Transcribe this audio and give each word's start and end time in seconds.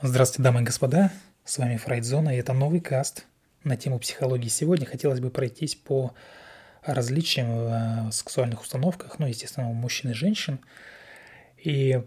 Здравствуйте, 0.00 0.44
дамы 0.44 0.60
и 0.60 0.64
господа, 0.64 1.10
с 1.44 1.58
вами 1.58 1.76
Фрейдзона, 1.76 2.36
и 2.36 2.38
это 2.38 2.52
новый 2.52 2.78
каст 2.78 3.26
на 3.64 3.76
тему 3.76 3.98
психологии. 3.98 4.46
Сегодня 4.46 4.86
хотелось 4.86 5.18
бы 5.18 5.28
пройтись 5.28 5.74
по 5.74 6.14
различиям 6.84 8.08
в 8.08 8.12
сексуальных 8.12 8.62
установках, 8.62 9.18
ну, 9.18 9.26
естественно, 9.26 9.68
у 9.68 9.72
мужчин 9.72 10.12
и 10.12 10.14
женщин. 10.14 10.60
И, 11.56 12.00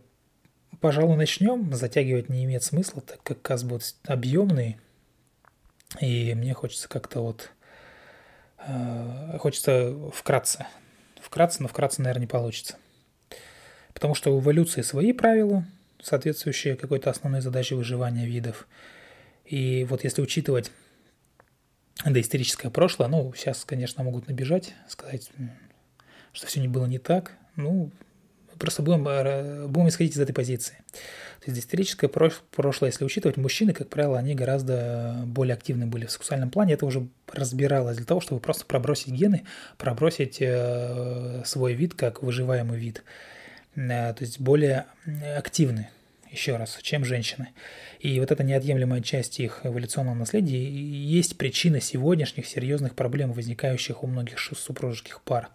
пожалуй, 0.80 1.18
начнем. 1.18 1.74
Затягивать 1.74 2.30
не 2.30 2.46
имеет 2.46 2.64
смысла, 2.64 3.02
так 3.02 3.22
как 3.24 3.42
каст 3.42 3.66
будет 3.66 3.94
объемный, 4.06 4.80
и 6.00 6.34
мне 6.34 6.54
хочется 6.54 6.88
как-то 6.88 7.20
вот... 7.20 7.52
Э, 8.60 9.38
хочется 9.38 9.94
вкратце. 10.14 10.66
Вкратце, 11.22 11.62
но 11.62 11.68
вкратце, 11.68 12.02
наверное, 12.02 12.22
не 12.22 12.28
получится. 12.28 12.78
Потому 13.94 14.16
что 14.16 14.34
у 14.34 14.40
эволюции 14.40 14.82
свои 14.82 15.12
правила– 15.12 15.66
соответствующие 16.02 16.76
какой-то 16.76 17.10
основной 17.10 17.42
задаче 17.42 17.76
выживания 17.76 18.26
видов. 18.26 18.68
И 19.46 19.86
вот 19.90 20.04
если 20.04 20.22
учитывать 20.22 20.72
доисторическое 22.06 22.72
прошлое, 22.72 23.08
ну, 23.08 23.34
сейчас, 23.36 23.66
конечно, 23.66 24.04
могут 24.04 24.28
набежать, 24.28 24.74
сказать, 24.88 25.30
что 26.34 26.48
все 26.48 26.60
не 26.60 26.68
было 26.68 26.86
не 26.86 27.00
так, 27.00 27.34
ну, 27.56 27.92
просто 28.62 28.82
будем, 28.84 29.08
э, 29.08 29.68
будем 29.68 29.90
исходить 29.90 30.16
из 30.16 30.20
этой 30.20 30.34
позиции. 30.34 30.78
То 31.42 31.48
есть 31.48 31.56
доисторическое 31.56 32.10
прошлое, 32.10 32.92
если 32.92 33.04
учитывать, 33.04 33.38
мужчины, 33.38 33.74
как 33.74 33.90
правило, 33.90 34.20
они 34.20 34.36
гораздо 34.36 35.24
более 35.26 35.56
активны 35.56 35.88
были 35.88 36.06
в 36.06 36.12
сексуальном 36.12 36.52
плане. 36.52 36.76
Это 36.76 36.86
уже 36.86 37.08
разбиралось 37.28 37.98
для 37.98 38.06
того, 38.06 38.22
чтобы 38.22 38.40
просто 38.40 38.66
пробросить 38.66 39.14
гены, 39.14 39.46
пробросить 39.78 40.38
э, 40.40 41.42
свой 41.46 41.74
вид 41.74 41.96
как 41.96 42.22
выживаемый 42.22 42.80
вид. 42.80 43.04
Э, 43.76 44.14
то 44.14 44.22
есть 44.22 44.40
более 44.40 44.86
активны, 45.36 45.90
еще 46.30 46.56
раз, 46.56 46.78
чем 46.82 47.06
женщины. 47.06 47.50
И 48.00 48.20
вот 48.20 48.32
эта 48.32 48.44
неотъемлемая 48.44 49.02
часть 49.02 49.40
их 49.40 49.62
эволюционного 49.64 50.16
наследия 50.16 50.64
есть 50.64 51.38
причина 51.38 51.82
сегодняшних 51.82 52.48
серьезных 52.48 52.96
проблем, 52.96 53.34
возникающих 53.34 54.04
у 54.04 54.08
многих 54.08 54.40
супружеских 54.40 55.22
пар. 55.22 55.50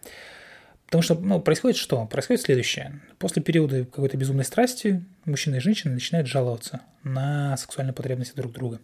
Потому 0.87 1.03
что 1.03 1.15
ну, 1.17 1.41
происходит 1.41 1.77
что? 1.77 2.07
Происходит 2.07 2.43
следующее. 2.43 3.01
После 3.19 3.43
периода 3.43 3.85
какой-то 3.85 4.17
безумной 4.17 4.45
страсти 4.45 5.05
мужчины 5.25 5.57
и 5.57 5.61
женщины 5.61 5.95
начинают 5.95 6.29
жаловаться 6.29 6.83
на 7.03 7.57
сексуальные 7.57 7.93
потребности 7.93 8.37
друг 8.37 8.53
друга. 8.53 8.81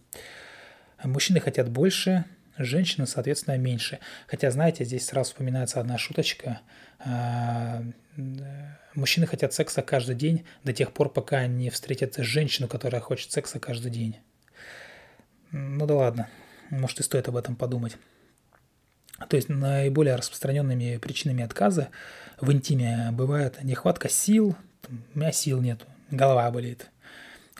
Мужчины 1.04 1.40
хотят 1.40 1.68
больше, 1.68 2.24
женщины, 2.58 3.06
соответственно, 3.06 3.56
меньше. 3.58 3.98
Хотя, 4.26 4.50
знаете, 4.50 4.84
здесь 4.84 5.06
сразу 5.06 5.30
вспоминается 5.30 5.80
одна 5.80 5.98
шуточка. 5.98 6.60
А, 6.98 7.82
мужчины 8.94 9.26
хотят 9.26 9.52
секса 9.52 9.82
каждый 9.82 10.14
день 10.14 10.44
до 10.64 10.72
тех 10.72 10.92
пор, 10.92 11.10
пока 11.10 11.46
не 11.46 11.70
встретят 11.70 12.16
женщину, 12.16 12.68
которая 12.68 13.00
хочет 13.00 13.32
секса 13.32 13.58
каждый 13.58 13.90
день. 13.90 14.18
Ну 15.50 15.86
да 15.86 15.94
ладно, 15.94 16.28
может 16.70 17.00
и 17.00 17.02
стоит 17.02 17.28
об 17.28 17.36
этом 17.36 17.56
подумать. 17.56 17.96
То 19.28 19.36
есть 19.36 19.48
наиболее 19.48 20.16
распространенными 20.16 20.96
причинами 20.96 21.44
отказа 21.44 21.90
в 22.40 22.50
интиме 22.52 23.10
бывает 23.12 23.62
нехватка 23.62 24.08
сил, 24.08 24.56
у 25.14 25.18
меня 25.18 25.32
сил 25.32 25.60
нет, 25.60 25.86
голова 26.10 26.50
болит, 26.50 26.90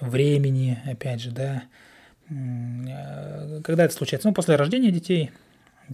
времени, 0.01 0.81
опять 0.85 1.21
же, 1.21 1.31
да, 1.31 1.65
когда 3.63 3.85
это 3.85 3.95
случается? 3.95 4.29
Ну, 4.29 4.35
после 4.35 4.57
рождения 4.57 4.91
детей. 4.91 5.31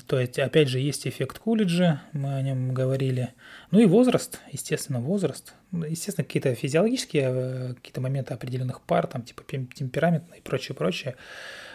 То 0.06 0.20
есть, 0.20 0.38
опять 0.38 0.68
же, 0.68 0.78
есть 0.78 1.06
эффект 1.06 1.38
Кулиджа, 1.38 2.02
мы 2.12 2.34
о 2.34 2.42
нем 2.42 2.72
говорили. 2.72 3.30
Ну 3.70 3.80
и 3.80 3.86
возраст, 3.86 4.40
естественно, 4.52 5.00
возраст. 5.00 5.54
Ну, 5.70 5.84
естественно, 5.84 6.24
какие-то 6.24 6.54
физиологические 6.54 7.24
э, 7.28 7.74
какие-то 7.74 8.00
моменты 8.00 8.34
определенных 8.34 8.82
пар, 8.82 9.06
там, 9.06 9.22
типа 9.22 9.42
темпераментные 9.48 10.40
и 10.40 10.42
прочее, 10.42 10.76
прочее. 10.76 11.16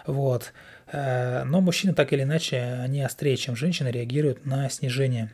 Вот. 0.05 0.53
Э, 0.91 1.43
но 1.43 1.59
мужчины 1.59 1.93
так 1.93 2.13
или 2.13 2.23
иначе, 2.23 2.61
они 2.81 3.01
острее, 3.01 3.35
чем 3.35 3.55
женщины, 3.55 3.89
реагируют 3.89 4.45
на 4.45 4.69
снижение 4.69 5.31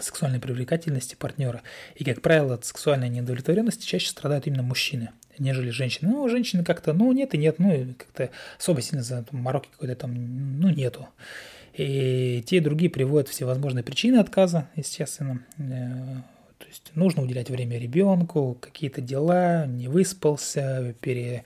сексуальной 0.00 0.40
привлекательности 0.40 1.14
партнера. 1.14 1.62
И, 1.94 2.04
как 2.04 2.20
правило, 2.20 2.54
от 2.54 2.64
сексуальной 2.64 3.08
неудовлетворенности 3.08 3.86
чаще 3.86 4.08
страдают 4.08 4.46
именно 4.46 4.62
мужчины 4.62 5.10
нежели 5.38 5.70
женщины. 5.70 6.10
Ну, 6.10 6.28
женщины 6.28 6.64
как-то, 6.64 6.92
ну, 6.92 7.12
нет 7.12 7.34
и 7.34 7.38
нет, 7.38 7.58
ну, 7.58 7.94
как-то 7.98 8.30
особо 8.58 8.80
сильно 8.82 9.02
за 9.02 9.24
мороки 9.30 9.68
какой-то 9.70 9.94
там, 9.94 10.60
ну, 10.60 10.68
нету. 10.68 11.08
И 11.74 12.42
те 12.46 12.56
и 12.56 12.60
другие 12.60 12.90
приводят 12.90 13.28
всевозможные 13.28 13.84
причины 13.84 14.16
отказа, 14.16 14.68
естественно. 14.76 15.42
Э, 15.58 16.22
то 16.58 16.66
есть 16.66 16.90
нужно 16.94 17.22
уделять 17.22 17.50
время 17.50 17.78
ребенку, 17.78 18.56
какие-то 18.60 19.00
дела, 19.02 19.66
не 19.66 19.88
выспался, 19.88 20.94
пере, 21.00 21.44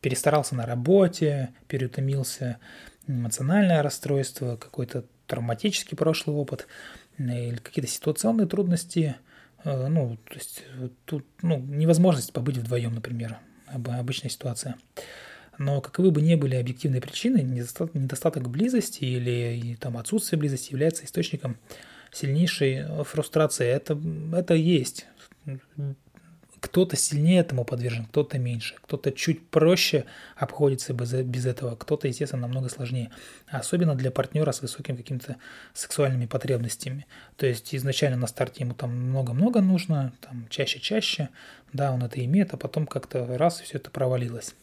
перестарался 0.00 0.56
на 0.56 0.66
работе, 0.66 1.50
переутомился, 1.68 2.58
эмоциональное 3.06 3.82
расстройство, 3.82 4.56
какой-то 4.56 5.04
травматический 5.26 5.96
прошлый 5.96 6.36
опыт 6.36 6.66
или 7.18 7.56
какие-то 7.56 7.90
ситуационные 7.90 8.48
трудности– 8.48 9.14
Э, 9.24 9.30
ну, 9.64 10.16
то 10.28 10.34
есть 10.34 10.64
тут 11.04 11.24
ну, 11.42 11.58
невозможность 11.58 12.32
побыть 12.32 12.56
вдвоем, 12.56 12.94
например, 12.94 13.38
обычная 13.66 14.30
ситуация. 14.30 14.76
Но 15.58 15.80
каковы 15.80 16.10
бы 16.10 16.22
ни 16.22 16.34
были 16.34 16.56
объективные 16.56 17.00
причины, 17.00 17.38
недостаток 17.42 18.48
близости 18.48 19.04
или 19.04 19.76
там, 19.76 19.96
отсутствие 19.96 20.38
близости 20.38 20.72
является 20.72 21.04
источником 21.04 21.58
сильнейшей 22.10 23.04
фрустрации. 23.04 23.66
Это, 23.66 23.98
это 24.34 24.54
есть 24.54 25.06
кто-то 26.62 26.94
сильнее 26.94 27.40
этому 27.40 27.64
подвержен, 27.64 28.04
кто-то 28.04 28.38
меньше, 28.38 28.76
кто-то 28.82 29.10
чуть 29.10 29.48
проще 29.48 30.04
обходится 30.36 30.94
без, 30.94 31.12
без 31.12 31.44
этого, 31.44 31.74
кто-то, 31.74 32.06
естественно, 32.06 32.42
намного 32.42 32.68
сложнее. 32.68 33.10
Особенно 33.48 33.96
для 33.96 34.12
партнера 34.12 34.52
с 34.52 34.62
высокими 34.62 34.96
какими-то 34.96 35.36
сексуальными 35.74 36.26
потребностями. 36.26 37.06
То 37.36 37.46
есть 37.46 37.74
изначально 37.74 38.16
на 38.16 38.28
старте 38.28 38.62
ему 38.62 38.74
там 38.74 38.94
много-много 38.94 39.60
нужно, 39.60 40.12
там 40.20 40.46
чаще-чаще, 40.50 41.30
да, 41.72 41.90
он 41.92 42.04
это 42.04 42.24
имеет, 42.24 42.54
а 42.54 42.56
потом 42.56 42.86
как-то 42.86 43.26
раз 43.36 43.60
все 43.60 43.78
это 43.78 43.90
провалилось. 43.90 44.54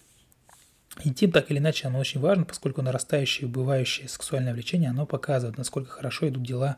Интим 1.03 1.33
так 1.33 1.51
или 1.51 1.57
иначе 1.57 1.89
оно 1.89 1.99
очень 1.99 2.21
важно, 2.21 2.45
поскольку 2.45 2.81
нарастающее 2.81 3.45
и 3.45 3.51
бывающее 3.51 4.07
сексуальное 4.07 4.53
влечение, 4.53 4.89
оно 4.89 5.05
показывает, 5.05 5.57
насколько 5.57 5.91
хорошо 5.91 6.29
идут 6.29 6.43
дела 6.43 6.77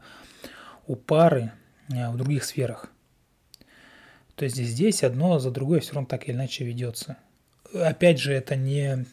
у 0.88 0.96
пары 0.96 1.52
а, 1.94 2.12
в 2.12 2.18
других 2.18 2.44
сферах– 2.44 2.88
то 4.36 4.46
есть 4.46 4.58
здесь 4.58 5.04
одно 5.04 5.40
за 5.40 5.52
другое 5.52 5.80
все 5.80 5.94
равно 5.94 6.08
так 6.08 6.28
или 6.28 6.36
иначе 6.36 6.64
ведется. 6.64 7.18
Опять 7.74 8.20
же, 8.20 8.34
это 8.34 8.56
не 8.56 9.06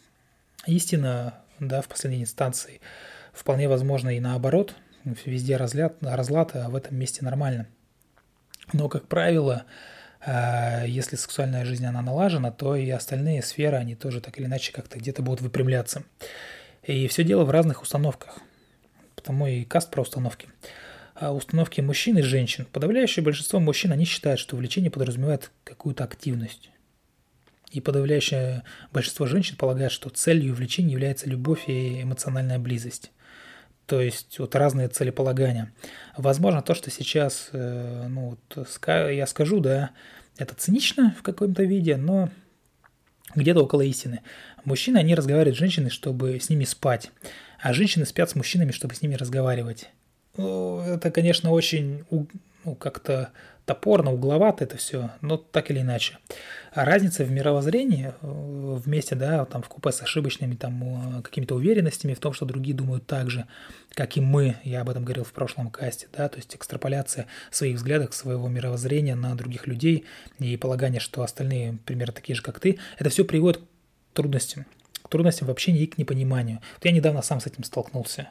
истина, 0.67 1.35
да, 1.61 1.81
в 1.81 1.89
последней 1.89 2.23
инстанции. 2.23 2.81
Вполне 3.33 3.69
возможно 3.69 4.17
и 4.17 4.21
наоборот, 4.21 4.75
везде 5.05 5.57
разлад, 5.57 5.97
разлад, 6.01 6.57
а 6.57 6.69
в 6.69 6.77
этом 6.77 6.97
месте 6.97 7.25
нормально. 7.25 7.67
Но, 8.73 8.89
как 8.89 9.07
правило, 9.07 9.65
а, 10.21 10.85
если 10.85 11.17
сексуальная 11.17 11.65
жизнь, 11.65 11.87
она 11.87 12.03
налажена, 12.03 12.51
то 12.51 12.77
и 12.77 12.91
остальные 12.91 13.43
сферы, 13.43 13.77
они 13.77 13.95
тоже 13.95 14.21
так 14.21 14.39
или 14.39 14.47
иначе 14.47 14.73
как-то 14.73 14.99
где-то 14.99 15.23
будут 15.23 15.41
выпрямляться. 15.41 16.03
И 16.83 17.07
все 17.09 17.25
дело 17.25 17.45
в 17.45 17.51
разных 17.51 17.83
установках. 17.83 18.39
Потому 19.15 19.47
и 19.47 19.65
каст 19.65 19.91
про 19.91 20.03
установки. 20.03 20.49
А 21.21 21.33
установки 21.33 21.81
мужчин 21.81 22.17
и 22.19 22.23
женщин. 22.23 22.65
Подавляющее 22.71 23.25
большинство 23.25 23.59
мужчин, 23.59 23.91
они 23.91 24.05
считают, 24.05 24.39
что 24.39 24.55
влечение 24.55 24.89
подразумевает 24.89 25.51
какую-то 25.65 26.05
активность. 26.05 26.71
И 27.73 27.81
подавляющее 27.81 28.63
большинство 28.93 29.27
женщин 29.27 29.57
полагает, 29.57 29.91
что 29.91 30.11
целью 30.11 30.55
влечения 30.55 30.93
является 30.93 31.29
любовь 31.29 31.65
и 31.69 32.03
эмоциональная 32.03 32.61
близость. 32.61 33.11
То 33.87 34.01
есть 34.01 34.39
вот 34.39 34.55
разные 34.55 34.87
целеполагания. 34.87 35.73
Возможно, 36.17 36.63
то, 36.63 36.75
что 36.75 36.89
сейчас 36.91 37.49
э, 37.53 38.07
ну, 38.09 38.39
вот, 38.55 38.69
я 38.87 39.27
скажу, 39.27 39.59
да, 39.59 39.91
это 40.37 40.55
цинично 40.55 41.17
в 41.19 41.23
каком-то 41.23 41.65
виде, 41.65 41.97
но 41.97 42.31
где-то 43.35 43.65
около 43.65 43.83
истины. 43.83 44.21
Мужчины, 44.65 44.99
они 44.99 45.17
разговаривают 45.17 45.57
с 45.57 45.59
женщиной, 45.59 45.91
чтобы 45.91 46.39
с 46.39 46.49
ними 46.49 46.65
спать, 46.65 47.11
а 47.61 47.73
женщины 47.73 48.07
спят 48.07 48.31
с 48.31 48.37
мужчинами, 48.37 48.71
чтобы 48.71 48.95
с 48.95 49.03
ними 49.03 49.17
разговаривать. 49.17 49.89
Ну, 50.39 50.81
это, 50.81 51.11
конечно, 51.11 51.51
очень 51.51 52.05
ну, 52.65 52.75
как-то 52.77 53.33
топорно, 53.69 54.13
угловато 54.13 54.65
это 54.65 54.79
все, 54.79 55.11
но 55.21 55.37
так 55.37 55.71
или 55.71 55.81
иначе. 55.81 56.19
А 56.73 56.87
разница 56.87 57.25
в 57.25 57.31
мировоззрении 57.31 58.07
э, 58.07 58.13
вместе, 58.23 59.15
да, 59.15 59.45
там 59.45 59.63
в 59.63 59.69
купе 59.69 59.93
с 59.93 60.01
ошибочными 60.01 60.55
там 60.55 61.23
какими-то 61.23 61.55
уверенностями 61.55 62.15
в 62.15 62.21
том, 62.21 62.33
что 62.33 62.47
другие 62.47 62.75
думают 62.75 63.07
так 63.07 63.31
же, 63.31 63.47
как 63.93 64.17
и 64.17 64.23
мы, 64.23 64.57
я 64.65 64.81
об 64.81 64.89
этом 64.89 65.05
говорил 65.05 65.25
в 65.25 65.33
прошлом 65.33 65.71
касте, 65.71 66.07
да, 66.17 66.29
то 66.31 66.37
есть 66.37 66.57
экстраполяция 66.57 67.27
своих 67.51 67.77
взглядов, 67.77 68.15
своего 68.15 68.49
мировоззрения 68.49 69.15
на 69.15 69.35
других 69.35 69.67
людей 69.67 70.07
и 70.39 70.57
полагание, 70.57 71.01
что 71.01 71.23
остальные 71.23 71.79
примерно 71.85 72.15
такие 72.15 72.37
же, 72.37 72.43
как 72.43 72.61
ты, 72.61 72.79
это 72.97 73.11
все 73.11 73.25
приводит 73.25 73.61
к 73.61 73.65
трудностям, 74.15 74.65
к 75.03 75.09
трудностям 75.11 75.47
в 75.47 75.51
общении 75.51 75.83
и 75.83 75.87
к 75.87 75.99
непониманию. 75.99 76.61
Вот 76.77 76.85
я 76.87 76.93
недавно 76.93 77.21
сам 77.21 77.41
с 77.41 77.47
этим 77.47 77.65
столкнулся. 77.65 78.29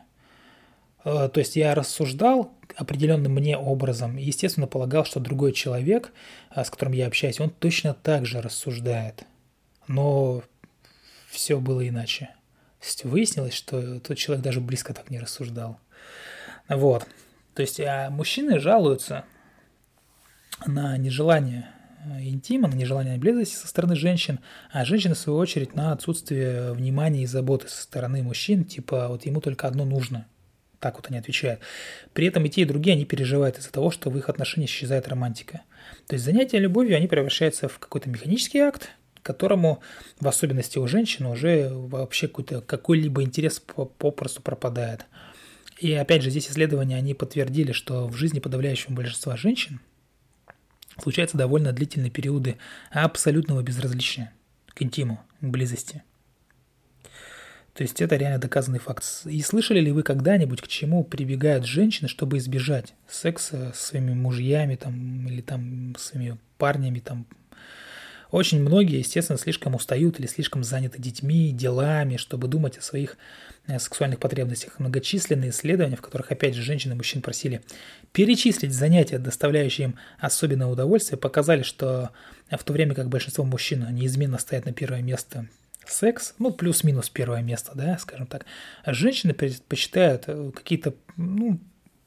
Э, 1.04 1.30
то 1.32 1.40
есть 1.40 1.56
я 1.56 1.76
рассуждал 1.76 2.52
определенным 2.76 3.34
мне 3.34 3.58
образом 3.58 4.18
и, 4.18 4.24
естественно, 4.24 4.68
полагал, 4.68 5.06
что 5.06 5.20
другой 5.20 5.54
человек, 5.54 6.12
э, 6.56 6.64
с 6.64 6.70
которым 6.70 6.94
я 6.94 7.08
общаюсь, 7.08 7.40
он 7.40 7.50
точно 7.50 7.94
так 7.94 8.26
же 8.26 8.42
рассуждает. 8.42 9.24
Но 9.88 10.44
все 11.30 11.60
было 11.60 11.88
иначе. 11.88 12.30
То 12.80 12.86
есть 12.86 13.04
выяснилось, 13.06 13.54
что 13.54 14.00
тот 14.00 14.18
человек 14.18 14.44
даже 14.44 14.62
близко 14.62 14.94
так 14.94 15.10
не 15.10 15.20
рассуждал. 15.20 15.80
Вот. 16.70 17.08
То 17.54 17.62
есть 17.62 17.80
а 17.80 18.10
мужчины 18.10 18.60
жалуются 18.60 19.26
на 20.66 20.98
нежелание 20.98 21.70
э, 22.06 22.24
интима, 22.24 22.68
на 22.68 22.76
нежелание 22.76 23.18
близости 23.18 23.56
со 23.56 23.68
стороны 23.68 23.96
женщин, 23.96 24.40
а 24.72 24.86
женщины, 24.86 25.16
в 25.16 25.20
свою 25.20 25.40
очередь, 25.40 25.76
на 25.76 25.92
отсутствие 25.92 26.74
внимания 26.74 27.24
и 27.24 27.28
заботы 27.28 27.68
со 27.68 27.82
стороны 27.82 28.24
мужчин, 28.24 28.64
типа 28.66 29.08
вот 29.08 29.26
ему 29.26 29.42
только 29.42 29.68
одно 29.68 29.86
нужно. 29.86 30.28
Так 30.80 30.96
вот 30.96 31.08
они 31.10 31.18
отвечают. 31.18 31.60
При 32.14 32.28
этом 32.28 32.46
и 32.46 32.50
те, 32.50 32.62
и 32.62 32.66
другие, 32.66 32.94
они 32.94 33.06
переживают 33.06 33.58
из-за 33.58 33.72
того, 33.72 33.90
что 33.90 34.10
в 34.10 34.18
их 34.18 34.30
отношениях 34.30 34.70
исчезает 34.70 35.08
романтика. 35.08 35.62
То 36.08 36.14
есть 36.14 36.26
занятия 36.26 36.60
любовью, 36.60 36.98
они 36.98 37.08
превращаются 37.08 37.68
в 37.68 37.80
какой-то 37.80 38.10
механический 38.10 38.60
акт, 38.60 38.90
которому, 39.24 39.82
в 40.20 40.28
особенности 40.28 40.78
у 40.78 40.88
женщин, 40.88 41.26
уже 41.26 41.70
вообще 41.70 42.28
какой-то 42.28 42.62
какой-либо 42.62 43.24
интерес 43.24 43.60
попросту 43.60 44.42
пропадает. 44.42 45.06
И 45.80 45.94
опять 45.94 46.24
же, 46.24 46.30
здесь 46.30 46.50
исследования, 46.50 46.96
они 46.96 47.14
подтвердили, 47.14 47.72
что 47.72 48.08
в 48.08 48.16
жизни 48.16 48.40
подавляющего 48.40 48.94
большинства 48.94 49.36
женщин 49.36 49.80
случаются 51.02 51.38
довольно 51.38 51.72
длительные 51.72 52.10
периоды 52.10 52.58
абсолютного 52.90 53.62
безразличия 53.62 54.32
к 54.70 54.82
интиму, 54.82 55.20
к 55.42 55.46
близости. 55.46 56.04
То 57.78 57.84
есть 57.84 58.02
это 58.02 58.16
реально 58.16 58.40
доказанный 58.40 58.80
факт. 58.80 59.06
И 59.26 59.40
слышали 59.44 59.80
ли 59.80 59.92
вы 59.92 60.02
когда-нибудь, 60.02 60.62
к 60.62 60.68
чему 60.68 61.04
прибегают 61.04 61.64
женщины, 61.68 62.08
чтобы 62.08 62.40
избежать 62.40 62.96
секса 63.08 63.72
с 63.76 63.80
своими 63.80 64.16
мужьями 64.16 64.76
там, 64.76 65.28
или 65.28 65.42
там 65.42 65.96
своими 66.00 66.40
парнями, 66.58 66.98
там, 66.98 67.28
очень 68.32 68.62
многие, 68.62 68.98
естественно, 68.98 69.38
слишком 69.38 69.76
устают 69.76 70.20
или 70.20 70.26
слишком 70.26 70.64
заняты 70.64 71.00
детьми, 71.00 71.52
делами, 71.52 72.18
чтобы 72.18 72.48
думать 72.48 72.80
о 72.80 72.82
своих 72.82 73.16
э, 73.68 73.78
сексуальных 73.78 74.20
потребностях. 74.20 74.80
Многочисленные 74.80 75.52
исследования, 75.52 75.98
в 75.98 76.02
которых, 76.02 76.32
опять 76.32 76.56
же, 76.56 76.64
женщины 76.64 76.94
и 76.94 76.96
мужчин 76.96 77.22
просили 77.22 77.62
перечислить 78.12 78.74
занятия, 78.74 79.20
доставляющие 79.20 79.90
им 79.90 79.96
особенное 80.18 80.66
удовольствие, 80.66 81.20
показали, 81.20 81.62
что 81.62 82.10
в 82.50 82.64
то 82.64 82.74
время 82.74 82.96
как 82.96 83.08
большинство 83.08 83.44
мужчин 83.44 83.86
неизменно 83.92 84.40
стоят 84.40 84.66
на 84.66 84.74
первое 84.74 85.04
место 85.04 85.48
секс, 85.92 86.34
ну, 86.40 86.52
плюс-минус 86.52 87.10
первое 87.10 87.42
место, 87.42 87.72
да, 87.76 87.98
скажем 87.98 88.28
так, 88.28 88.46
женщины 88.86 89.34
предпочитают 89.34 90.24
э, 90.28 90.52
какие-то, 90.54 90.94
ну, 91.16 91.60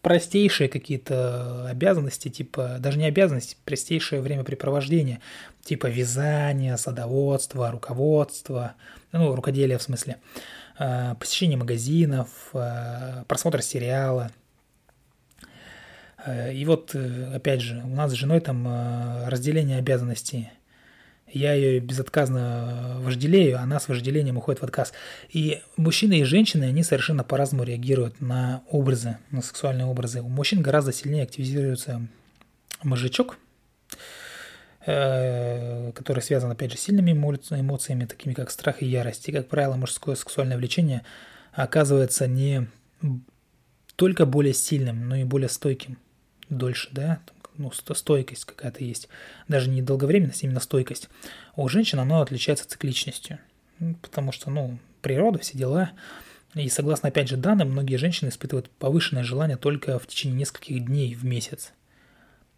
простейшие 0.03 0.69
какие-то 0.69 1.67
обязанности, 1.69 2.29
типа, 2.29 2.77
даже 2.79 2.99
не 2.99 3.07
обязанности, 3.07 3.57
простейшее 3.65 4.23
времяпрепровождение, 4.23 5.21
типа 5.63 5.87
вязание, 5.89 6.77
садоводство, 6.77 7.71
руководство, 7.71 8.75
ну, 9.13 9.35
рукоделие 9.35 9.79
в 9.79 9.83
смысле, 9.83 10.17
а, 10.79 11.15
посещение 11.17 11.59
магазинов, 11.59 12.29
а, 12.55 13.25
просмотр 13.29 13.61
сериала. 13.61 14.31
И 16.53 16.65
вот, 16.67 16.95
э, 16.95 17.35
опять 17.35 17.63
же, 17.63 17.83
у 17.83 17.95
нас 17.95 18.11
с 18.11 18.15
женой 18.15 18.41
там 18.41 18.67
разделение 19.27 19.79
обязанностей– 19.79 20.51
я 21.33 21.53
ее 21.55 21.81
безотказно 21.81 22.97
вожделею, 23.01 23.59
она 23.59 23.79
с 23.81 23.89
вожделением 23.89 24.37
уходит 24.37 24.61
в 24.61 24.65
отказ. 24.65 24.93
И 25.31 25.63
мужчины 25.77 26.21
и 26.21 26.25
женщины, 26.25 26.65
они 26.65 26.83
совершенно 26.83 27.25
по-разному 27.25 27.65
реагируют 27.65 28.21
на 28.21 28.63
образы, 28.69 29.19
на 29.31 29.43
сексуальные 29.43 29.87
образы. 29.87 30.23
У 30.23 30.29
мужчин 30.29 30.63
гораздо 30.63 30.93
сильнее 30.93 31.25
активизируется 31.25 32.07
мозжечок, 32.83 33.39
э, 34.87 35.93
который 35.93 36.21
связан, 36.23 36.51
опять 36.51 36.73
же, 36.73 36.79
с 36.79 36.83
сильными 36.83 37.13
эмоциями, 37.13 38.07
такими 38.07 38.35
как 38.35 38.51
страх 38.51 38.83
и 38.83 38.87
ярость. 38.87 39.29
И, 39.29 39.33
как 39.33 39.49
правило, 39.49 39.77
мужское 39.77 40.17
сексуальное 40.17 40.57
влечение 40.57 41.03
оказывается 41.53 42.27
не 42.27 42.69
только 43.97 44.25
более 44.27 44.55
сильным, 44.55 45.09
но 45.09 45.17
и 45.17 45.25
более 45.25 45.49
стойким 45.49 45.99
дольше, 46.49 46.89
да, 46.93 47.21
ну, 47.61 47.71
стойкость 47.73 48.45
какая-то 48.45 48.83
есть. 48.83 49.09
Даже 49.49 49.69
не 49.69 49.83
долговременность, 49.83 50.43
именно 50.43 50.61
стойкость. 50.61 51.09
У 51.57 51.69
женщин 51.69 51.99
оно 51.99 52.23
отличается 52.23 52.69
цикличностью. 52.69 53.39
Потому 54.03 54.33
что, 54.33 54.51
ну, 54.51 54.79
природа, 55.03 55.39
все 55.39 55.57
дела. 55.57 55.93
И 56.55 56.69
согласно, 56.69 57.09
опять 57.09 57.29
же, 57.29 57.37
данным, 57.37 57.71
многие 57.71 57.97
женщины 57.97 58.29
испытывают 58.29 58.71
повышенное 58.71 59.23
желание 59.23 59.57
только 59.57 59.99
в 59.99 60.07
течение 60.07 60.39
нескольких 60.39 60.85
дней 60.85 61.15
в 61.15 61.25
месяц 61.25 61.73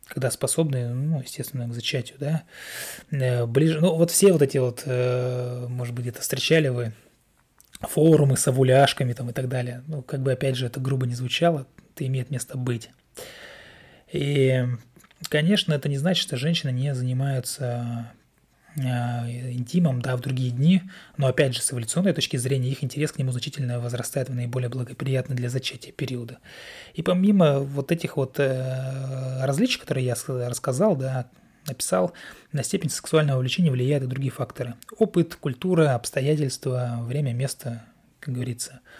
когда 0.08 0.30
способны, 0.30 0.88
ну, 0.88 1.22
естественно, 1.22 1.66
к 1.68 1.72
зачатию, 1.72 2.18
да, 2.18 2.42
э, 3.10 3.46
ближе, 3.46 3.80
ну, 3.80 3.94
вот 3.94 4.10
все 4.10 4.32
вот 4.32 4.42
эти 4.42 4.58
вот, 4.58 4.82
э, 4.84 5.66
может 5.68 5.94
быть, 5.94 6.04
где-то 6.04 6.20
встречали 6.20 6.68
вы 6.68 6.92
форумы 7.80 8.36
с 8.36 8.46
овуляшками 8.46 9.12
там 9.14 9.30
и 9.30 9.32
так 9.32 9.48
далее, 9.48 9.82
ну, 9.86 10.02
как 10.02 10.20
бы, 10.20 10.32
опять 10.32 10.56
же, 10.56 10.66
это 10.66 10.80
грубо 10.80 11.06
не 11.06 11.14
звучало, 11.14 11.66
это 11.94 12.06
имеет 12.06 12.30
место 12.30 12.58
быть. 12.58 12.90
И 14.12 14.66
Конечно, 15.28 15.72
это 15.72 15.88
не 15.88 15.98
значит, 15.98 16.22
что 16.22 16.36
женщины 16.36 16.70
не 16.70 16.94
занимаются 16.94 18.12
а, 18.76 19.28
интимом, 19.28 20.00
да, 20.00 20.16
в 20.16 20.20
другие 20.20 20.50
дни, 20.50 20.82
но 21.16 21.26
опять 21.26 21.54
же, 21.54 21.60
с 21.60 21.72
эволюционной 21.72 22.12
точки 22.12 22.36
зрения, 22.36 22.70
их 22.70 22.82
интерес 22.82 23.12
к 23.12 23.18
нему 23.18 23.30
значительно 23.30 23.80
возрастает 23.80 24.28
в 24.28 24.34
наиболее 24.34 24.70
благоприятный 24.70 25.36
для 25.36 25.50
зачатия 25.50 25.92
периода. 25.92 26.38
И 26.94 27.02
помимо 27.02 27.60
вот 27.60 27.92
этих 27.92 28.16
вот 28.16 28.38
э, 28.38 29.44
различий, 29.44 29.78
которые 29.78 30.06
я 30.06 30.14
рассказал, 30.48 30.96
да, 30.96 31.28
написал, 31.66 32.12
на 32.52 32.62
степень 32.62 32.90
сексуального 32.90 33.40
влечения 33.40 33.70
влияют 33.70 34.04
и 34.04 34.08
другие 34.08 34.32
факторы. 34.32 34.74
Опыт, 34.98 35.34
культура, 35.36 35.94
обстоятельства, 35.94 36.98
время, 37.02 37.32
место, 37.32 37.84
как 38.20 38.34
говорится– 38.34 38.80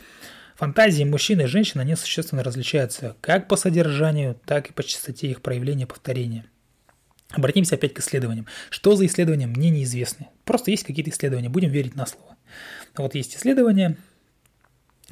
Фантазии 0.62 1.02
мужчин 1.02 1.40
и 1.40 1.46
женщин, 1.46 1.80
они 1.80 1.96
существенно 1.96 2.44
различаются 2.44 3.16
как 3.20 3.48
по 3.48 3.56
содержанию, 3.56 4.38
так 4.44 4.70
и 4.70 4.72
по 4.72 4.84
частоте 4.84 5.26
их 5.26 5.42
проявления 5.42 5.88
повторения. 5.88 6.44
Обратимся 7.30 7.74
опять 7.74 7.94
к 7.94 7.98
исследованиям. 7.98 8.46
Что 8.70 8.94
за 8.94 9.06
исследования, 9.06 9.48
мне 9.48 9.70
неизвестны. 9.70 10.28
Просто 10.44 10.70
есть 10.70 10.84
какие-то 10.84 11.10
исследования, 11.10 11.48
будем 11.48 11.70
верить 11.70 11.96
на 11.96 12.06
слово. 12.06 12.36
Вот 12.96 13.16
есть 13.16 13.36
исследования, 13.36 13.96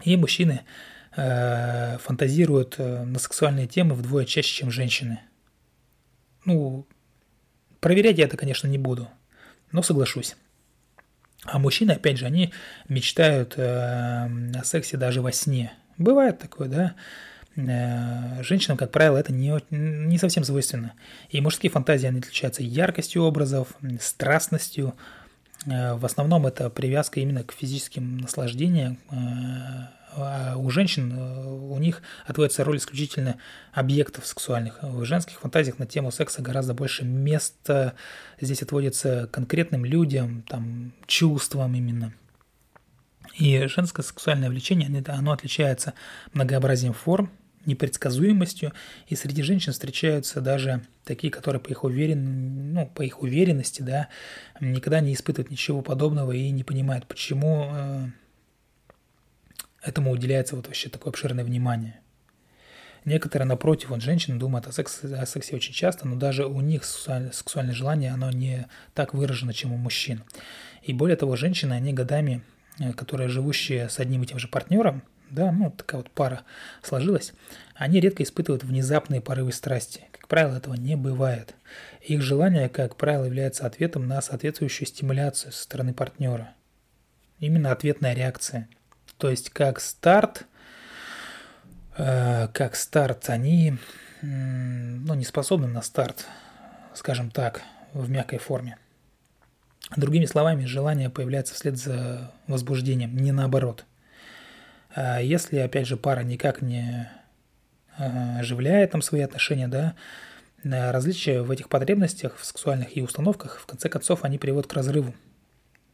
и 0.05 0.17
мужчины 0.17 0.61
э, 1.17 1.99
фантазируют 1.99 2.77
э, 2.79 3.03
на 3.03 3.19
сексуальные 3.19 3.67
темы 3.67 3.97
вдвое 3.97 4.27
чаще, 4.27 4.55
чем 4.55 4.71
женщины. 4.71 5.19
Ну, 6.45 6.87
проверять 7.81 8.19
я 8.19 8.27
это, 8.27 8.37
конечно, 8.37 8.69
не 8.69 8.79
буду, 8.79 9.11
но 9.73 9.83
соглашусь. 9.83 10.37
А 11.45 11.59
мужчины, 11.59 11.93
опять 11.93 12.19
же, 12.19 12.27
они 12.27 12.53
мечтают 12.89 13.55
э, 13.57 14.29
о 14.59 14.65
сексе 14.65 14.97
даже 14.97 15.23
во 15.23 15.33
сне. 15.33 15.73
Бывает 15.97 16.39
такое, 16.39 16.69
да? 16.69 16.95
Э, 17.57 18.43
женщинам, 18.43 18.77
как 18.77 18.91
правило, 18.91 19.17
это 19.17 19.33
не, 19.33 19.53
не 19.71 20.19
совсем 20.19 20.45
свойственно. 20.45 20.93
И 21.31 21.41
мужские 21.41 21.71
фантазии, 21.71 22.07
они 22.07 22.19
отличаются 22.19 22.63
яркостью 22.63 23.23
образов, 23.23 23.69
страстностью. 24.01 24.95
Э, 25.67 25.95
в 25.95 26.05
основном 26.05 26.47
это 26.47 26.69
привязка 26.69 27.21
именно 27.21 27.43
к 27.43 27.53
физическим 27.53 28.19
наслаждениям, 28.19 28.99
а 30.17 30.57
у 30.57 30.71
женщин, 30.71 31.13
э, 31.13 31.47
у 31.47 31.79
них 31.79 32.03
отводится 32.27 32.65
роль 32.65 32.79
исключительно 32.79 33.37
объектов 33.73 34.27
сексуальных. 34.27 34.79
В 34.83 35.05
женских 35.05 35.41
фантазиях 35.41 35.79
на 35.79 35.87
тему 35.87 36.11
секса 36.11 36.43
гораздо 36.43 36.75
больше 36.75 37.05
места 37.05 37.95
здесь 38.41 38.63
отводится 38.63 39.29
конкретным 39.33 39.85
людям, 39.85 40.43
там, 40.49 40.93
чувствам 41.07 41.75
именно. 41.75 42.13
И 43.39 43.67
женское 43.67 44.03
сексуальное 44.03 44.51
влечение, 44.51 45.03
оно 45.07 45.33
отличается 45.33 45.95
многообразием 46.33 46.93
форм, 46.93 47.31
непредсказуемостью, 47.67 48.73
и 49.09 49.17
среди 49.17 49.43
женщин 49.43 49.73
встречаются 49.73 50.41
даже 50.41 50.83
такие, 51.05 51.31
которые 51.31 51.61
по 51.61 51.69
их, 51.69 51.85
уверен... 51.85 52.73
ну, 52.73 52.87
по 52.87 53.03
их 53.03 53.23
уверенности 53.23 53.83
да, 53.83 54.09
никогда 54.61 55.01
не 55.01 55.13
испытывают 55.13 55.51
ничего 55.51 55.83
подобного 55.83 56.33
и 56.33 56.51
не 56.51 56.65
понимают, 56.65 57.07
почему 57.07 57.71
э, 57.73 58.07
этому 59.83 60.11
уделяется 60.11 60.57
вот 60.57 60.67
вообще 60.67 60.89
такое 60.89 61.11
обширное 61.11 61.45
внимание. 61.45 62.01
Некоторые, 63.05 63.49
напротив, 63.49 63.91
вот 63.91 64.03
женщины 64.03 64.39
думают 64.39 64.67
о 64.67 64.73
сексе, 64.73 65.15
о 65.15 65.25
сексе 65.25 65.57
очень 65.57 65.73
часто, 65.73 66.07
но 66.07 66.17
даже 66.17 66.47
у 66.47 66.61
них 66.61 66.85
сексуальное, 66.85 67.75
желание, 67.75 68.13
оно 68.13 68.31
не 68.31 68.67
так 68.95 69.15
выражено, 69.15 69.55
чем 69.55 69.73
у 69.73 69.79
мужчин. 69.79 70.23
И 70.83 70.93
более 70.93 71.17
того, 71.17 71.37
женщины, 71.37 71.73
они 71.73 71.95
годами, 71.95 72.43
э, 72.79 72.93
которые 72.93 73.29
живущие 73.29 73.89
с 73.89 73.99
одним 73.99 74.23
и 74.23 74.27
тем 74.27 74.39
же 74.39 74.49
партнером, 74.49 75.03
да, 75.31 75.51
ну, 75.51 75.71
такая 75.71 76.03
вот 76.03 76.11
пара 76.11 76.43
сложилась, 76.83 77.33
они 77.75 78.01
редко 78.01 78.23
испытывают 78.23 78.65
внезапные 78.65 79.23
порывы 79.23 79.53
страсти. 79.53 80.09
Как 80.11 80.29
правило, 80.29 80.57
этого 80.57 80.75
не 80.75 80.97
бывает. 80.97 81.55
Их 82.03 82.21
желание, 82.21 82.69
как 82.69 82.97
правило, 82.97 83.25
является 83.25 83.65
ответом 83.65 84.09
на 84.09 84.21
соответствующую 84.21 84.89
стимуляцию 84.89 85.53
со 85.53 85.63
стороны 85.63 85.95
партнера. 85.95 86.53
Именно 87.39 87.73
ответная 87.73 88.13
реакция– 88.13 88.69
то 89.21 89.31
есть 89.31 89.51
как 89.51 89.81
старт, 89.81 90.47
э, 91.97 92.49
как 92.53 92.75
старт, 92.75 93.29
они 93.29 93.77
ну, 94.23 95.15
не 95.15 95.25
способны 95.25 95.67
на 95.67 95.83
старт, 95.83 96.27
скажем 96.95 97.31
так, 97.31 97.63
в 97.93 98.11
мягкой 98.11 98.39
форме. 98.39 98.77
Другими 99.97 100.25
словами, 100.25 100.65
желание 100.65 101.11
появляется 101.11 101.55
вслед 101.55 101.77
за 101.77 102.33
возбуждением, 102.47 103.17
не 103.17 103.33
наоборот. 103.33 103.85
А 104.95 105.21
если, 105.21 105.59
опять 105.59 105.87
же, 105.87 105.97
пара 105.97 106.21
никак 106.21 106.63
не 106.63 107.11
а, 107.97 108.39
оживляет 108.39 108.93
там 108.93 109.03
свои 109.03 109.23
отношения, 109.23 109.69
да, 109.69 109.95
различия 110.65 111.43
в 111.43 111.51
этих 111.51 111.69
потребностях, 111.69 112.37
в 112.37 112.45
сексуальных 112.45 112.97
и 112.97 113.03
установках, 113.03 113.59
в 113.59 113.67
конце 113.67 113.89
концов, 113.89 114.25
они 114.25 114.39
приводят 114.39 114.71
к 114.71 114.75
разрыву. 114.75 115.15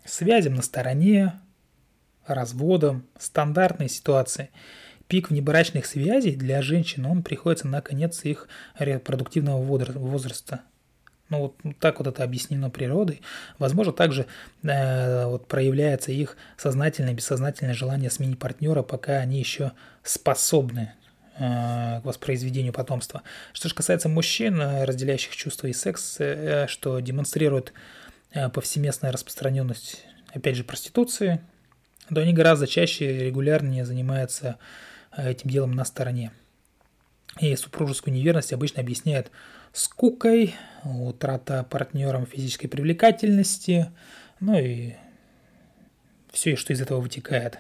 Связям 0.04 0.54
на 0.54 0.62
стороне, 0.62 1.40
разводам, 2.26 3.06
стандартной 3.18 3.88
ситуации. 3.88 4.50
Пик 5.08 5.30
внебрачных 5.30 5.86
связей 5.86 6.34
для 6.34 6.62
женщин, 6.62 7.06
он 7.06 7.22
приходится 7.22 7.68
на 7.68 7.80
конец 7.80 8.24
их 8.24 8.48
репродуктивного 8.78 9.62
возраста– 9.62 10.62
ну, 11.28 11.40
вот 11.40 11.56
так 11.80 11.98
вот 11.98 12.06
это 12.06 12.22
объяснено 12.22 12.70
природой. 12.70 13.20
Возможно, 13.58 13.92
также 13.92 14.26
э, 14.62 15.26
вот 15.26 15.48
проявляется 15.48 16.12
их 16.12 16.36
сознательное, 16.56 17.14
бессознательное 17.14 17.74
желание 17.74 18.10
сменить 18.10 18.38
партнера, 18.38 18.82
пока 18.82 19.14
они 19.16 19.38
еще 19.38 19.72
способны 20.04 20.92
э, 21.38 22.00
к 22.00 22.02
воспроизведению 22.04 22.72
потомства. 22.72 23.22
Что 23.52 23.68
же 23.68 23.74
касается 23.74 24.08
мужчин, 24.08 24.60
э, 24.60 24.84
разделяющих 24.84 25.34
чувства 25.34 25.66
и 25.66 25.72
секс, 25.72 26.16
э, 26.20 26.66
что 26.68 27.00
демонстрирует 27.00 27.72
повсеместная 28.52 29.12
распространенность, 29.12 30.04
опять 30.32 30.56
же, 30.56 30.64
проституции, 30.64 31.40
то 32.14 32.20
они 32.20 32.32
гораздо 32.32 32.66
чаще 32.66 33.16
и 33.16 33.24
регулярнее 33.24 33.84
занимаются 33.84 34.58
э, 35.16 35.30
этим 35.30 35.50
делом 35.50 35.72
на 35.72 35.84
стороне. 35.84 36.32
И 37.40 37.54
супружескую 37.56 38.14
неверность 38.14 38.52
обычно 38.52 38.80
объясняют 38.80 39.30
скукой, 39.72 40.54
утрата 40.84 41.66
партнером 41.68 42.26
физической 42.26 42.68
привлекательности, 42.68 43.90
ну 44.40 44.58
и 44.58 44.94
все, 46.32 46.56
что 46.56 46.72
из 46.72 46.80
этого 46.80 47.00
вытекает. 47.00 47.58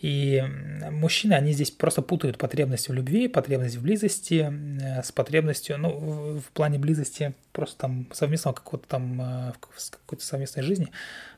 И 0.00 0.44
мужчины, 0.90 1.32
они 1.32 1.52
здесь 1.52 1.70
просто 1.70 2.02
путают 2.02 2.36
потребность 2.36 2.88
в 2.88 2.92
любви, 2.92 3.28
потребность 3.28 3.76
в 3.76 3.82
близости 3.82 4.52
э, 4.82 5.02
с 5.02 5.10
потребностью, 5.10 5.78
ну, 5.78 6.38
в 6.38 6.52
плане 6.52 6.78
близости 6.78 7.32
просто 7.52 7.78
там 7.78 8.06
совместного 8.12 8.54
какого-то 8.54 8.86
там, 8.86 9.20
э, 9.22 9.52
какой-то 9.90 10.22
совместной 10.22 10.62
жизни, 10.62 10.88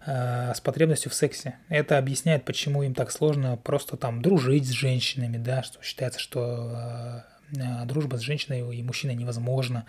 э, 0.05 0.53
с 0.55 0.61
потребностью 0.61 1.11
в 1.13 1.15
сексе. 1.15 1.55
Это 1.69 1.99
объясняет, 1.99 2.45
почему 2.45 2.83
им 2.83 2.95
так 2.95 3.13
сложно 3.13 3.57
просто 3.57 3.97
там 3.97 4.23
дружить 4.23 4.67
с 4.67 4.73
женщинами, 4.73 5.37
да, 5.37 5.63
что 5.63 5.81
считается, 5.83 6.19
что 6.19 7.25
дружба 7.87 8.17
с 8.19 8.21
женщиной 8.21 8.77
и 8.77 8.83
мужчиной 8.83 9.15
невозможна. 9.15 9.87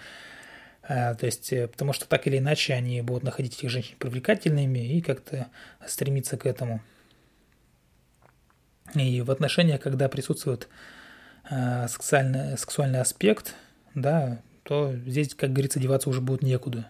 То 0.88 1.20
есть, 1.22 1.50
потому 1.72 1.92
что 1.92 2.08
так 2.08 2.26
или 2.26 2.38
иначе 2.38 2.74
они 2.74 3.02
будут 3.02 3.24
находить 3.24 3.58
этих 3.58 3.70
женщин 3.70 3.96
привлекательными 4.00 4.80
и 4.80 5.02
как-то 5.02 5.48
стремиться 5.86 6.38
к 6.38 6.46
этому. 6.46 6.82
И 8.96 9.22
в 9.22 9.32
отношениях, 9.32 9.82
когда 9.82 10.10
присутствует 10.10 10.68
э, 11.50 11.88
сексуальный, 11.88 12.58
сексуальный 12.58 13.02
аспект, 13.02 13.56
да, 13.96 14.42
то 14.64 14.94
здесь, 15.06 15.34
как 15.36 15.52
говорится, 15.52 15.80
деваться 15.80 16.10
уже 16.10 16.22
будет 16.22 16.44
некуда. 16.44 16.88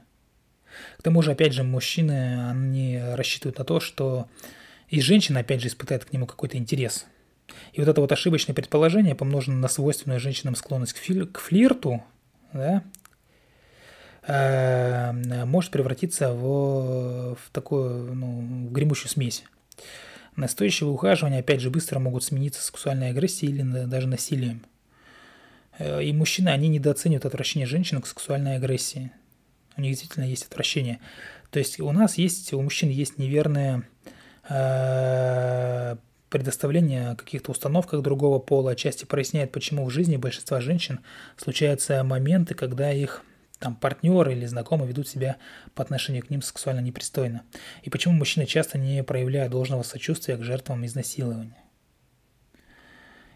К 0.98 1.04
тому 1.04 1.22
же, 1.22 1.32
опять 1.32 1.54
же, 1.54 1.64
мужчины, 1.64 2.50
они 2.50 3.02
рассчитывают 3.16 3.58
на 3.58 3.66
то, 3.66 3.80
что 3.80 4.28
и 4.88 5.02
женщина, 5.02 5.42
опять 5.42 5.62
же, 5.62 5.68
испытает 5.68 6.06
к 6.06 6.14
нему 6.14 6.26
какой-то 6.26 6.58
интерес. 6.58 7.06
И 7.74 7.80
вот 7.80 7.90
это 7.90 8.02
вот 8.02 8.12
ошибочное 8.12 8.56
предположение, 8.56 9.16
помноженное 9.16 9.60
на 9.60 9.68
свойственную 9.68 10.20
женщинам 10.20 10.56
склонность 10.56 10.94
к, 10.94 10.98
фи- 10.98 11.26
к 11.26 11.40
флирту, 11.40 12.04
да, 12.54 12.84
э, 14.28 15.46
может 15.46 15.72
превратиться 15.72 16.34
в, 16.34 17.36
в 17.36 17.50
такую 17.52 18.14
ну, 18.14 18.70
гремучую 18.70 19.10
смесь. 19.10 19.44
Настойчивые 20.40 20.94
ухаживания, 20.94 21.40
опять 21.40 21.60
же, 21.60 21.70
быстро 21.70 22.00
могут 22.00 22.24
смениться 22.24 22.62
сексуальной 22.62 23.10
агрессией 23.10 23.52
или 23.52 23.62
даже 23.62 24.08
насилием. 24.08 24.66
Э, 25.78 26.02
и 26.02 26.14
мужчины, 26.14 26.48
они 26.48 26.70
недооценивают 26.70 27.26
отвращение 27.26 27.68
женщин 27.68 28.02
к 28.02 28.08
сексуальной 28.08 28.56
агрессии. 28.56 29.12
У 29.76 29.82
них 29.82 29.92
действительно 29.92 30.24
есть 30.24 30.46
отвращение. 30.46 31.00
То 31.52 31.60
есть 31.60 31.82
у 31.82 31.92
нас 31.92 32.18
есть, 32.18 32.54
у 32.54 32.62
мужчин 32.62 32.88
есть 32.88 33.18
неверное 33.18 33.84
э, 34.48 35.98
предоставление 36.30 37.10
о 37.10 37.16
каких-то 37.18 37.52
установках 37.52 38.02
другого 38.02 38.40
пола, 38.40 38.72
отчасти 38.72 39.04
проясняет, 39.04 39.52
почему 39.52 39.84
в 39.84 39.90
жизни 39.90 40.16
большинства 40.16 40.62
женщин 40.62 41.02
случаются 41.36 42.02
моменты, 42.06 42.56
когда 42.56 42.94
их 42.94 43.24
там 43.60 43.76
партнеры 43.76 44.34
или 44.34 44.46
знакомые 44.46 44.90
ведут 44.90 45.08
себя 45.08 45.38
по 45.76 45.84
отношению 45.84 46.26
к 46.26 46.30
ним 46.30 46.42
сексуально 46.42 46.80
непристойно. 46.80 47.44
И 47.84 47.90
почему 47.90 48.14
мужчины 48.14 48.46
часто 48.46 48.78
не 48.78 49.04
проявляют 49.04 49.52
должного 49.52 49.84
сочувствия 49.84 50.38
к 50.38 50.44
жертвам 50.44 50.86
изнасилования. 50.86 51.58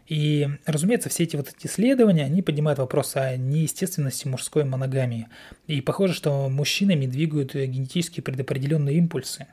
И, 0.07 0.49
разумеется, 0.65 1.09
все 1.09 1.23
эти 1.23 1.35
вот 1.35 1.49
эти 1.49 1.67
исследования, 1.67 2.25
они 2.25 2.41
поднимают 2.41 2.79
вопрос 2.79 3.15
о 3.15 3.37
неестественности 3.37 4.27
мужской 4.27 4.63
моногамии. 4.63 5.27
И 5.67 5.79
похоже, 5.81 6.13
что 6.13 6.49
мужчинами 6.49 7.05
двигают 7.05 7.55
генетически 7.55 8.19
предопределенные 8.19 8.97
импульсы, 8.97 9.47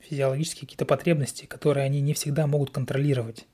физиологические 0.00 0.62
какие-то 0.62 0.84
потребности, 0.84 1.46
которые 1.46 1.84
они 1.84 2.00
не 2.00 2.14
всегда 2.14 2.46
могут 2.46 2.70
контролировать. 2.70 3.46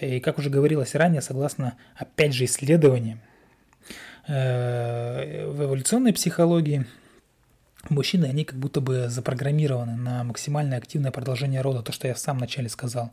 И, 0.00 0.20
как 0.20 0.38
уже 0.38 0.48
говорилось 0.48 0.94
ранее, 0.94 1.20
согласно, 1.20 1.76
опять 1.96 2.32
же, 2.32 2.46
исследованиям, 2.46 3.20
в 4.26 5.64
эволюционной 5.64 6.12
психологии 6.12 6.86
мужчины, 7.88 8.26
они 8.26 8.44
как 8.44 8.58
будто 8.58 8.80
бы 8.80 9.08
запрограммированы 9.08 9.96
на 9.96 10.24
максимально 10.24 10.76
активное 10.76 11.10
продолжение 11.10 11.60
рода, 11.60 11.82
то, 11.82 11.92
что 11.92 12.08
я 12.08 12.14
в 12.14 12.18
самом 12.18 12.40
начале 12.40 12.68
сказал. 12.68 13.12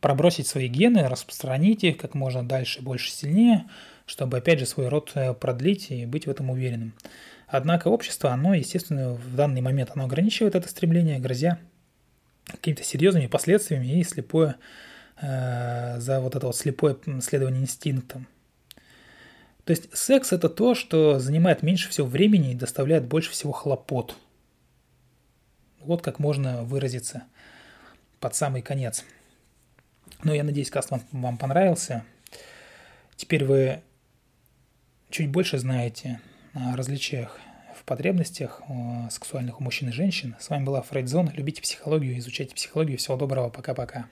Пробросить 0.00 0.48
свои 0.48 0.66
гены, 0.66 1.08
распространить 1.08 1.84
их 1.84 1.96
как 1.96 2.14
можно 2.14 2.46
дальше, 2.46 2.82
больше, 2.82 3.10
сильнее, 3.10 3.66
чтобы, 4.06 4.38
опять 4.38 4.58
же, 4.58 4.66
свой 4.66 4.88
род 4.88 5.12
э, 5.14 5.32
продлить 5.32 5.92
и 5.92 6.06
быть 6.06 6.26
в 6.26 6.30
этом 6.30 6.50
уверенным. 6.50 6.92
Однако 7.46 7.88
общество, 7.88 8.32
оно, 8.32 8.54
естественно, 8.54 9.14
в 9.14 9.36
данный 9.36 9.60
момент 9.60 9.90
оно 9.94 10.04
ограничивает 10.06 10.56
это 10.56 10.68
стремление, 10.68 11.20
грозя 11.20 11.58
какими-то 12.46 12.82
серьезными 12.82 13.28
последствиями 13.28 14.00
и 14.00 14.02
слепое 14.02 14.56
э, 15.20 16.00
за 16.00 16.20
вот 16.20 16.34
это 16.34 16.46
вот 16.46 16.56
слепое 16.56 16.96
следование 17.20 17.62
инстинктам. 17.62 18.26
То 19.64 19.70
есть 19.72 19.96
секс 19.96 20.32
это 20.32 20.48
то, 20.48 20.74
что 20.74 21.18
занимает 21.18 21.62
меньше 21.62 21.88
всего 21.88 22.06
времени 22.06 22.52
и 22.52 22.56
доставляет 22.56 23.06
больше 23.06 23.30
всего 23.30 23.52
хлопот. 23.52 24.16
Вот 25.80 26.02
как 26.02 26.18
можно 26.18 26.62
выразиться 26.62 27.24
под 28.20 28.34
самый 28.34 28.62
конец. 28.62 29.04
Ну, 30.24 30.32
я 30.32 30.44
надеюсь, 30.44 30.70
каст 30.70 30.90
вам, 30.90 31.02
вам 31.12 31.38
понравился. 31.38 32.04
Теперь 33.16 33.44
вы 33.44 33.82
чуть 35.10 35.30
больше 35.30 35.58
знаете 35.58 36.20
о 36.54 36.76
различиях 36.76 37.38
в 37.76 37.84
потребностях 37.84 38.62
сексуальных 39.10 39.60
у 39.60 39.64
мужчин 39.64 39.88
и 39.88 39.92
женщин. 39.92 40.36
С 40.38 40.50
вами 40.50 40.64
была 40.64 40.82
Фрейдзона. 40.82 41.30
Любите 41.34 41.62
психологию, 41.62 42.18
изучайте 42.18 42.54
психологию. 42.54 42.98
Всего 42.98 43.16
доброго. 43.16 43.48
Пока-пока. 43.48 44.06